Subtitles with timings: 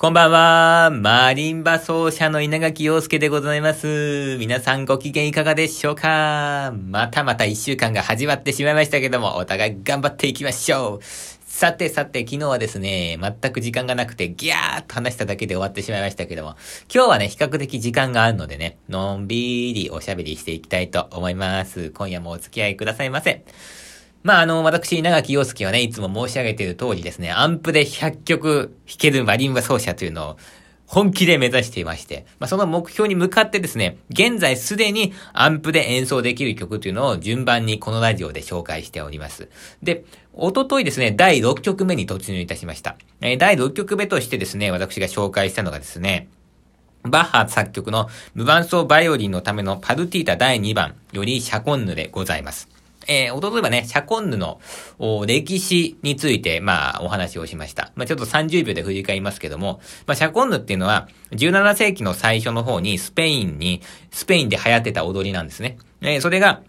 [0.00, 0.90] こんばんは。
[0.92, 4.36] マリンバ奏者の稲垣陽介でございます。
[4.38, 6.72] 皆さんご機嫌いかがでしょうか？
[6.72, 11.04] またまた一週間が始まってしまいましたけども、お互い頑張っていきましょう。
[11.04, 16.54] さてさて、昨日はですね、全く時間がなくて、ギャーっと話しただけで終わってしまいましたけども、
[16.94, 21.90] 今日はね、比較的時間があるのでね、のんびりおしゃべりしていきたいと思います。
[21.90, 23.44] 今夜もお付き合いくださいませ。
[24.22, 30.36] まあ、あの、私、長木洋介はね、いつも申し上げている通りですね、アンプで100曲弾けるマリンバ奏者というのを、
[30.88, 39.50] 本気で目指していまして、まあ、その目標に向かってですね、現在すでにアンプで演奏できる曲というのを順番にこのラジオで紹介しております。
[39.82, 42.96] で、おとといですね、第6曲目に突入いたしました。
[43.20, 46.28] えー、第6曲目としてですね、私が紹介したのがですね、
[47.02, 52.77] バッハ作曲の無伴奏バイオリンのためのパルティータ第2番よりシャコンヌでございます。
[53.08, 54.60] えー、おとといはね、シャコンヌの
[55.26, 57.90] 歴史について、まあ、お話をしました。
[57.96, 65.78] まあ、ちょっと30秒で振り返りますけども、まあ、シャコンヌっていうのは、17世紀の最初の方にスペインに、スペインで流行ってた踊りなんですね。
[66.02, 66.60] えー、それが、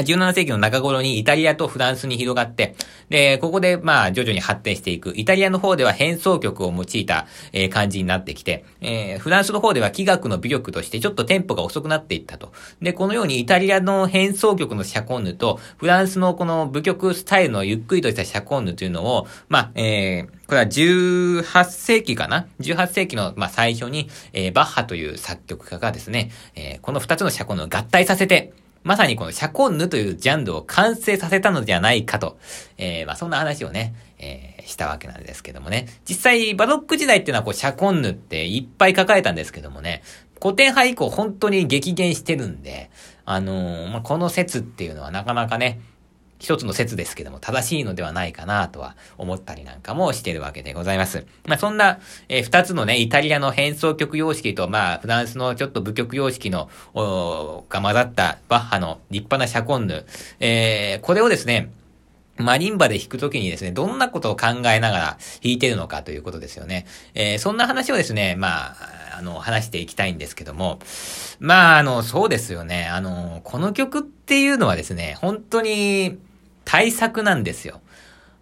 [0.00, 2.74] 17世紀の中頃にイタリアとフランスに広がって、
[3.10, 5.12] で、ここで、まあ、徐々に発展していく。
[5.16, 12.52] イタリアの方では変奏曲を用いた、えー、感じになってきて、えー、フランスの方では器楽の美力としてちょっとテンポが遅くなっていったと。
[12.80, 32.38] で、このようにイタリアの変奏曲のシャコンヌと、フランスのこの舞曲スタイルのゆっくりとしたシャコンヌというのを、まあ、えー、これは18世紀かな ?18 世紀の、まあ、最初に、えー、バッハという作曲家がですね、えー、この2つのシャコンヌを合体させて、まさにこのシャコンヌというジャンルを完成させたのではないかと、
[32.78, 35.86] えー、まあそんな話をね、えー、したわけなんですけどもね。
[36.08, 40.02] 実際、バロック時代っていうのはこう、シャコンヌっていっぱい書かれたんですけどもね、
[40.40, 42.90] 古典派以降本当に激減してるんで、
[43.24, 45.80] あのー、まあ、この説っていうのはなかなかね、
[46.42, 51.24] 一つの説ですけども、正しいのではないかなとは思ったりなんかもしてるわけでございます。
[51.46, 56.68] まあ、そんな、えー、二つのね、イタリアの変奏曲様式と、まあ、フランスのちょっと舞曲様式の、
[57.68, 60.04] が混ざったバッハの立派なシャコンヌ。
[60.40, 61.70] えー、これをですね、
[62.38, 65.04] マリンバで弾くときにですね、どんなことを考えながら
[65.44, 66.86] 弾いてるのかということですよね。
[67.14, 68.76] えー、そんな話をですね、まあ、
[69.18, 70.80] あの、話していきたいんですけども、
[71.38, 72.88] まあ、あの、そうですよね。
[72.88, 76.18] あの、この曲っていうのはですね、本当に、
[76.64, 77.80] 対策なんですよ。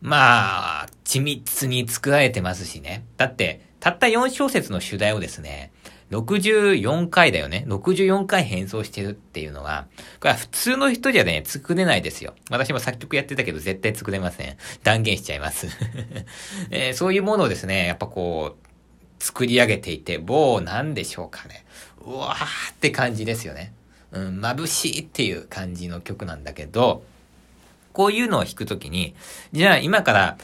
[0.01, 3.05] まあ、緻密に作られてますしね。
[3.17, 5.73] だって、たった4小節の主題をですね、
[6.11, 7.65] 64回だよね。
[7.69, 9.87] 64回変装してるっていうのは、
[10.19, 12.35] これは普通の人じゃね、作れないですよ。
[12.51, 14.57] 私も作曲やってたけど絶対作れません。
[14.83, 15.69] 断言しちゃいます。
[16.71, 21.65] えー、そういうものをですね、やっぱこう、作り上げていて、某なんでしょうかね。
[22.05, 23.73] うわーって感じですよね。
[24.11, 27.05] うん、眩しいっていう感じの曲なんだけど、
[27.93, 29.15] こういうのを弾くときに、
[29.53, 30.39] じゃあ今から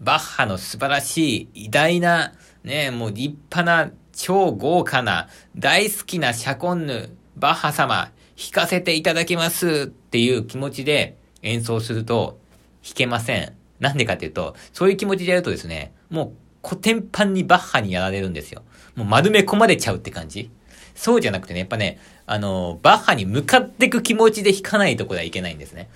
[0.00, 2.32] バッハの素晴らしい偉大な、
[2.64, 12.38] ね、もう立派な超豪華な大好きなシャコンヌ、バッハ様、弾かせていただきますっていう気持ちで演奏すると
[12.84, 13.52] 弾けません。
[13.78, 16.34] なんでかっていうと、そういう気持ちでやるとですね、も
[16.64, 18.62] う古典版にバッハにやられるんですよ。
[18.94, 20.50] もう丸め込まれちゃうって感じ
[20.94, 25.88] そうじゃなくてね、やっぱね、あの、バッハに向かっていく気持ちで弾かないとこではいけないんですね。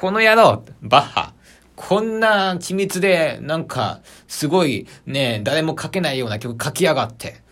[0.00, 1.32] この野郎バッハ
[1.74, 3.98] こんな緻密で、なんか、
[4.28, 7.42] すごい、ね、誰も書けないような曲書きやがって。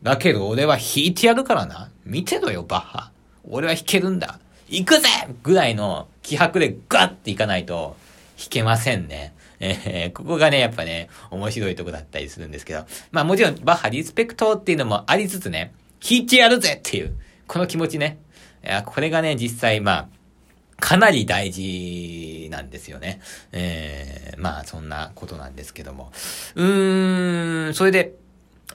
[0.00, 1.90] だけど俺は弾いてやるからな。
[2.04, 3.10] 見てろよ、バッハ。
[3.42, 4.38] 俺は弾けるんだ。
[4.68, 5.08] 行くぜ
[5.42, 7.96] ぐらいの気迫でガッていかないと
[8.38, 9.34] 弾けませんね。
[9.58, 12.86] えー、ここがね、やっぱね、面白いとこだったりするんですけど。
[13.10, 17.16] まあもちろん、バッハリスペクトっていうのもありつつね、弾いてやるぜっていう、
[17.48, 18.18] この気持ちね。
[18.64, 20.08] いや、これがね、実際、まあ、
[20.80, 23.20] かなり大事なんですよね。
[23.52, 26.12] えー、まあそんなことなんですけども。
[26.54, 28.14] うーん、それで、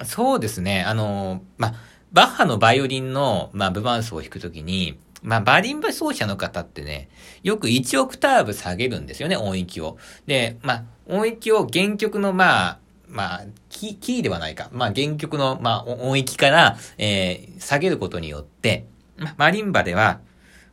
[0.05, 1.73] そうですね、あの、まあ、
[2.11, 7.09] バッハのバイオリンの、まあ、ブバンスを弾くときに、まあ、バリンバ奏者の方ってね、
[7.43, 9.97] よく1オクターブ下げるんですよね、音域を。
[10.25, 14.69] で、まあ、音域を原曲の、まあ、まあ、キキーではないか。
[14.71, 18.85] まあ、原曲の、まあ、音域から、えー、下げることによって、
[19.17, 20.21] まあ、マリンバでは、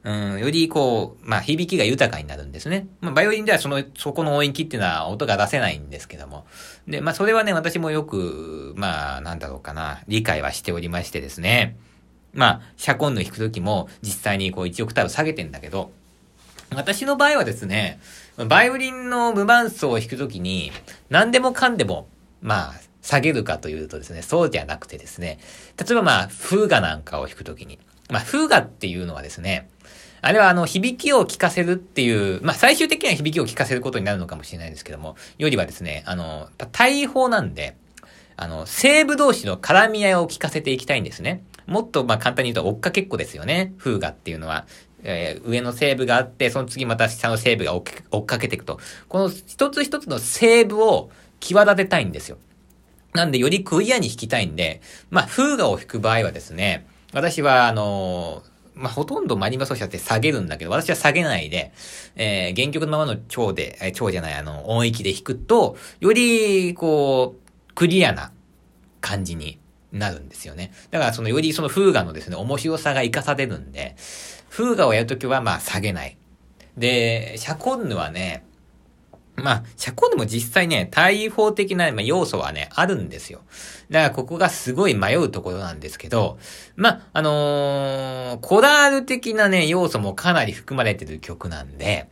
[0.06, 2.86] うん、よりこう、まあ、響きが豊かになるんですね。
[3.00, 6.46] まあ、バイオリンではその、そこの音域っていうのは音が出せないんですけども。
[6.86, 11.76] で、まあ、それはね、私もよく、まあ、なんだろうかな、理解はしておりましてですね。
[12.32, 15.90] まあ、シャコンの弾くときも、実際にこう、1オクターブ下げてんだけど、
[16.72, 17.98] 私の場合はですね、
[18.36, 20.70] バイオリンの無伴奏を弾くときに、
[21.10, 22.06] 何でもかんでも、
[22.42, 25.40] まあ、下げるかというとですね、そうじゃなくてですね、
[25.76, 29.68] 例えばまあ、フーガなんかを弾くときに、まあ、フーガっていうのはですね、
[30.22, 37.76] あれはあの、響きを聞かせるっていう、まあ、最終的には響きを聞かせることになるのかもしれないんですけども、よりはですね、あの、大砲なんで、
[38.36, 41.42] あの、西部同士の絡み合いを聞かせていきたいんですね。
[41.66, 43.74] もっと、ま、簡単に言うと追っかけっこですよね。
[43.78, 44.66] 風雅っていうのは。
[45.08, 47.82] えー、上の西部があって、その次また下の西部が追
[48.20, 48.80] っかけていくと。
[49.08, 52.38] この一つ一つの西部を際立てたいんですよ。
[53.12, 54.80] なんで、よりクリアに弾きたいんで、
[55.10, 61.72] まあ、風雅を弾く場合はですね、私は、あのーまあ、ほとんどマリンバ奏者って下げるんだけど、私は下げないで、
[62.14, 68.32] えー、原曲のままの蝶で、えー、蝶じゃない、あの、音域で弾くと、より、こう、クリアな
[69.00, 69.58] 感じに
[69.92, 70.72] なるんですよね。
[70.90, 73.96] だから、その、よりその風画のですね、面白さが活かされるんで、
[74.50, 76.18] 風画をやるときは、まあ、下げない。
[76.76, 78.44] で、シャコンヌはね、
[79.36, 83.40] まあ、シャコンヌも実際ね、対法的な要素はね、あるんですよ。
[83.90, 86.38] だからここがすごい迷うところなんですけど、
[86.74, 92.08] まあ、あのー、コラール的なね、要素もかなり含まれてる曲なんで、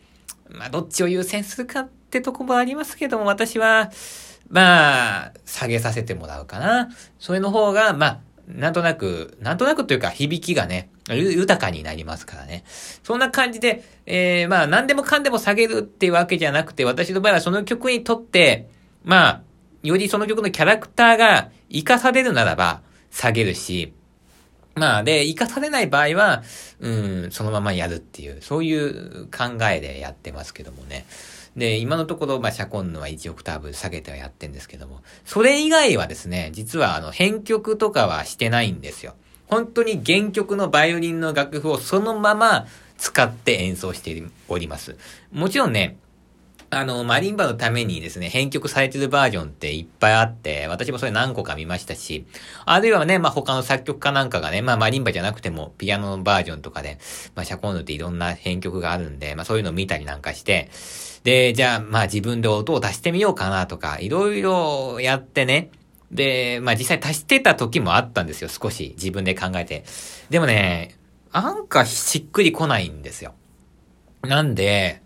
[0.50, 3.90] まあ、どっちを優先するかってとこもありますけども、私は、
[4.48, 6.90] まあ、下げさせてもらうかな。
[7.18, 12.64] それの方が、まあ、なんとなく、なんとなくというか響きがね、豊かになりますからね。
[13.02, 18.68] そんな感じで、えー、まあ何でもかんでも下げるっていうわけじゃなくて、私の場合はその曲にとって、
[19.02, 19.42] まあ、
[19.82, 23.92] よりその曲のキャラクターが活かされるならば下げるし、
[24.74, 26.42] まあ、で、活かされない場合は、
[26.80, 26.88] う
[27.26, 31.06] ん、そのままやるっていう、そういう考えでやってますけどもね。
[31.56, 39.14] で、今のところ、まあ、シャコンヌは1オクターブ下げてはやってんですけども、それ以外はですね、実はあの、編曲とかはしてないんですよ。
[39.46, 42.66] 本当に原曲のバイオリンの楽譜をそのまま
[42.98, 44.96] 使って演奏しております。
[45.32, 45.98] もちろんね、
[46.74, 52.26] あの、マリンバのためにですね、編曲されてるバージョンっていっぱいあって、私もそれ何個か見ましたし、
[52.64, 56.98] あるいはね、まあ、他の作曲家なんかがね、まあ、マリンバじゃなくても、ピアノのバージョンとかで、
[57.34, 60.70] まあ、シャコンヌっていろんな編曲があるんで、まあ、そういうのを見たりなんかして、
[61.22, 65.70] で、じゃあ、まあ、自分で音を足してみようかなとか、いろいろやってね、
[66.10, 68.94] で、まあ、実際足してた時もあったんですよ、少し。
[68.96, 69.84] 自分で考えて。
[70.30, 70.96] でもね、
[71.32, 73.34] なんかしっくりこないんですよ。
[74.22, 75.02] なんで、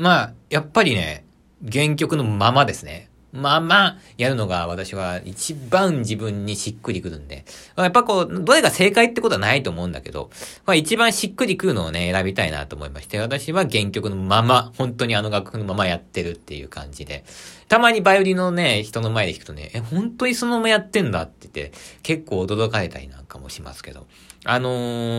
[0.00, 1.24] まあ、やっぱりね、
[1.70, 3.10] 原曲のままですね。
[3.32, 7.44] まあまあやるのが私は一番自分にしっくりくるんで。
[7.76, 10.30] やっぱこう、どれが正解ってことはないと思うんだけど、
[10.64, 17.24] まあ一番しっくりくるのをね、選びたいなと思いまして、私は原曲のまま、本当にあの楽譜のままやってるっていう感じで。
[17.68, 24.06] たまにバイオリンのね、人の前で弾くとね、え、本当にそのままやってんだって言って、結構驚かれたりなんかもしますけど。
[24.44, 24.70] あの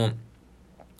[0.10, 0.14] ー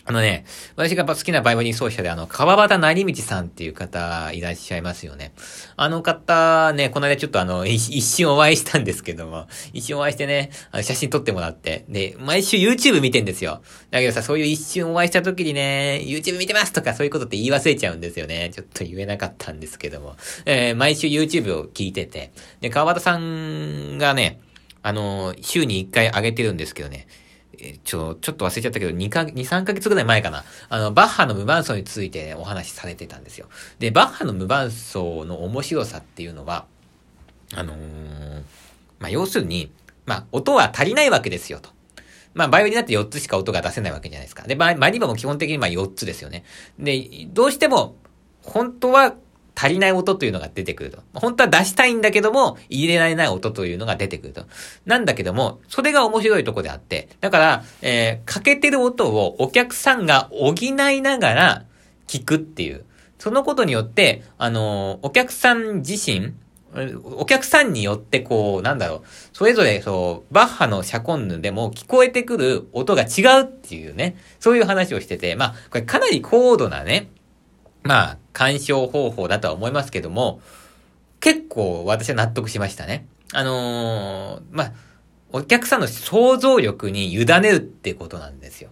[0.06, 0.46] あのね、
[0.76, 5.34] 私が好きなバイオリン奏者であの、川端成道さんっていう方いらっしゃいますよね。
[5.76, 13.62] あの方ね、この間ちょっとあの、一瞬お会いしたんですけども、一瞬お会いしてね、あの写真撮ってもらって、で、毎週 YouTube 見てんですよ。
[13.92, 18.52] だけどさ、そういう一瞬お会いした時にね、YouTube 見てますとかそういうことって言い忘れちゃうんですよね。
[18.54, 20.16] ちょっと言えなかったんですけども。
[20.46, 22.32] えー、毎週 YouTube を聞いてて、
[22.62, 24.40] で、川端さんがね、
[24.84, 27.08] あの、週に一回上げてるんですけどね、
[27.84, 30.44] ちょ、ちょっと忘れちゃったけど、2か、2、3ヶ月ぐらい前かな。
[30.70, 33.48] あの、バッハの無伴奏について、ね、お話しされてたんですよ。
[33.80, 36.66] で、バッハの無伴奏の面白さっていうのは、
[37.54, 38.44] あのー、
[39.00, 39.72] まあ、要するに、
[40.06, 41.70] まあ、音は足りないわけですよ、と。
[42.34, 44.44] まあ、バイオリンだって4つしか音が出せないわけじゃないですか。
[44.44, 46.44] で、マリバも基本的にま4つですよね。
[46.80, 47.96] で、どうしても、
[48.42, 49.16] 本当は
[49.62, 51.04] 足りない音というのが出てくると。
[51.14, 54.46] 本当は出したいんだけども、入れられない音というのが出てくると。
[54.88, 61.66] なんだけども、それが面白いとこであって、だから、えー、かけてる音をお客さんが補いながら
[62.08, 62.86] 聞くっていう。
[63.20, 66.34] そのことによって、あのー、お客さん自身、
[67.04, 69.02] お客さんによってこう、なんだろう、
[69.34, 77.10] それぞれそう、バッハのシャコンヌでも聞こえてくる音が違うっていうね、そういう話をしてて、まあ、これかなり高度なね、
[77.84, 80.42] まあ、鑑賞方法だとは思いますけども、
[81.20, 83.06] 結構私は納得しましたね。
[83.34, 84.74] あのー、まあ、
[85.32, 88.70] お客さんの想像力に委ねるってことなんですよ。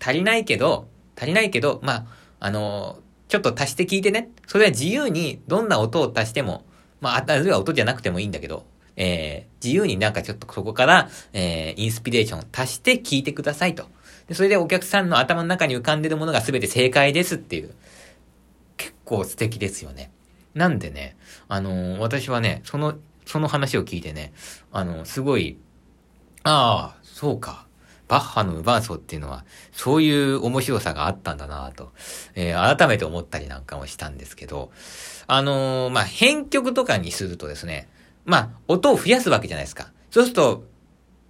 [0.00, 2.06] 足りないけど、足りないけど、まあ、
[2.40, 4.30] あのー、ちょっと足して聞いてね。
[4.46, 6.64] それは自由にどんな音を足しても、
[7.00, 8.64] まあ、あるいは音じゃなくてもいいんだけど、
[8.96, 13.86] えー、自由になんかちょっとそこから、えー、インスピレーションを足して聞いてくださいと。
[14.28, 17.74] でそれでお客さんの頭の中に浮かんでるものが全て正解ですっていう。
[19.10, 20.12] 構素敵ですよね。
[20.54, 21.16] なんでね、
[21.48, 22.94] あのー、私はね、その、
[23.26, 24.32] その話を聞いてね、
[24.70, 25.58] あのー、すごい、
[26.44, 27.66] ああ、そうか。
[28.06, 31.92] バッハの無伴奏っていうのは、そういう面白さがあったんだなと、
[32.34, 34.70] えー、改めて思ったりなんかもしたんですけど、
[35.26, 37.88] あの、まあ、編曲とかにするとですね、
[38.24, 39.92] まあ、音を増やすわけじゃないですか。
[40.10, 40.64] そうすると、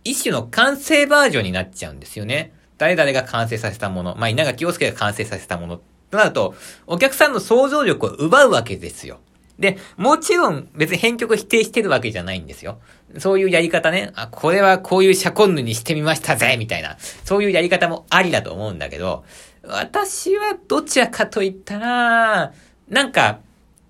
[0.05, 2.53] 一種の完成バージョンになっちゃうんですよね。
[2.79, 5.81] 誰々が完成させたもの、まあ、稲垣陽介が完成させたもの
[6.11, 6.55] となると、
[6.87, 9.21] お客さんの想像力を奪うわけですよ。
[9.59, 12.79] で、もちろん別に編曲否定してるわけじゃないんですよ。
[13.19, 16.97] そういうやり方ね、あ、これはこういうシャコンヌにしてみましたぜみたいな。
[17.25, 19.25] そういうやり方もありだと思うんだけど、
[19.63, 22.53] 私はどちらかと言ったら、
[22.89, 23.41] なんか、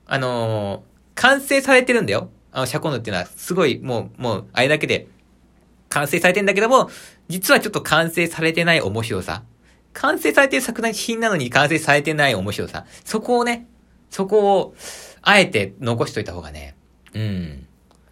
[0.06, 0.80] あのー、
[1.14, 2.30] 完成されてるんだよ。
[2.50, 5.06] あの、シャコンヌっていうのは、すごい、もう、もう、あれだけで、
[5.88, 6.90] 完成されてんだけども、
[7.28, 9.44] 実はちょっと完成されてない面白さ。
[9.92, 12.86] 完成されてる作品なのに完成されてない面白さ。
[13.04, 13.66] そこをね、
[14.10, 14.74] そこを、
[15.22, 16.74] あえて残しといた方がね、
[17.12, 17.66] うん、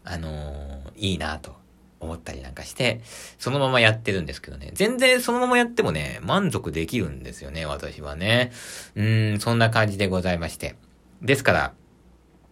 [0.05, 1.57] あのー、いいなと
[2.01, 3.01] 思ったりなんかして、
[3.39, 4.71] そのままやってるんですけどね。
[4.75, 8.53] 全然そのままやってもね、満足できるんですよね、私はね。
[8.95, 10.77] うん、そんな感じでございまして。
[11.23, 11.73] ですから、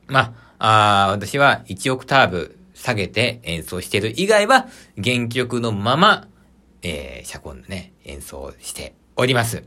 [0.06, 4.68] まあ、あ私は1オクターブ下げて演奏してる以外は、
[5.02, 6.28] 原曲のまま、
[6.83, 9.64] えー、シャコンのね、演奏しております。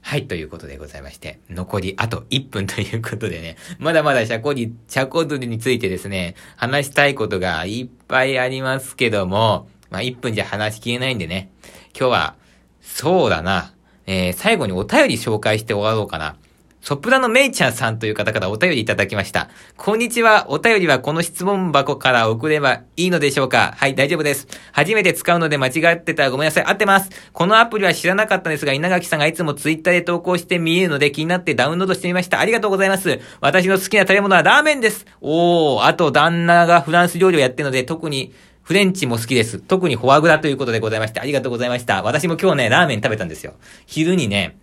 [0.00, 11.50] はい、ということでございまして、残りあと1分ということでね、まだまだシャコに、シャコドルについてですね、話したいことがいっぱいありますけども、まあ1分じゃ話しきれないんでね、
[11.98, 12.34] 今日は、
[12.80, 13.74] そうだな、
[14.06, 16.36] えー、最後にお便り紹介して終わろうかな。
[16.80, 19.50] ソプラノメイちゃんさんという方からお便りいただきました。
[19.76, 20.46] こんにちは。
[20.48, 24.46] お便りはこの質問箱から送ればいいのでしょうかはい、大丈夫です。
[24.72, 26.64] 初めて使うので間違ってたらごめんなさい。
[26.64, 27.10] 合ってます。
[27.32, 32.38] このアプリは知らなかったんですが、稲垣さんがいつもツイッターで投稿して見えるので気になってダウンロードしてみました。
[32.38, 33.20] ありがとうございます。
[33.40, 35.04] 私の好きな食べ物はラーメンです。
[35.20, 38.32] おー、あと旦那がフランス料理をやってるので特に
[38.62, 39.58] フレンチも好きです。
[39.58, 42.02] 特にフォアグラということでございまして、ありがとうございました。
[42.02, 43.54] 私も今日ね、ラーメン食べたんですよ。
[43.86, 44.58] 昼にね、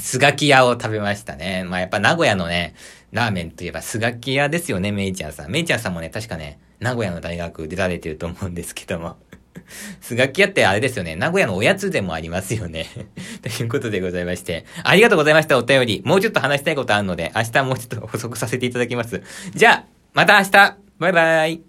[0.00, 1.64] スガキ屋を食べましたね。
[1.64, 2.74] まあやっぱ名古屋のね、
[3.12, 5.50] ラーメンといえばスガキ屋ですよね、メイちゃんさん。
[5.50, 9.16] メイちゃんさんもね、確かね、名古屋の大学出られてると思うんですけども。
[10.00, 11.16] スガキ屋ってあれですよね。
[11.16, 12.86] 名古屋のおやつでもありますよね。
[13.42, 14.64] ということでございまして。
[14.82, 16.02] ありがとうございました、お便り。
[16.04, 19.22] もうちょっと話したいことあるので、明日もうちょっと補足させていただきます。
[19.54, 21.60] じゃあ、また明日バイバイ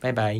[0.00, 0.36] バイバイ